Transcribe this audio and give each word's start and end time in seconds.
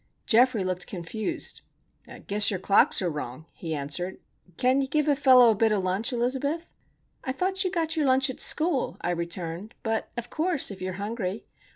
Geoffrey 0.25 0.63
looked 0.63 0.87
confused. 0.87 1.61
"'Guess 2.25 2.49
your 2.49 2.59
clocks 2.59 3.03
are 3.03 3.09
wrong," 3.11 3.45
he 3.53 3.75
answered. 3.75 4.17
"Can 4.57 4.81
you 4.81 4.87
give 4.87 5.07
a 5.07 5.15
fellow 5.15 5.51
a 5.51 5.55
bit 5.55 5.71
of 5.71 5.83
lunch, 5.83 6.11
Elizabeth?" 6.11 6.73
"I 7.23 7.31
thought 7.31 7.63
you 7.63 7.69
got 7.69 7.95
your 7.95 8.07
lunch 8.07 8.27
at 8.27 8.39
school," 8.39 8.97
I 9.01 9.11
returned. 9.11 9.75
"But, 9.83 10.09
of 10.17 10.31
course,—if 10.31 10.81
you 10.81 10.89
are 10.89 10.93
hungry. 10.93 11.43